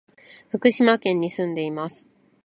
[0.49, 2.09] 福島県に住んでいます。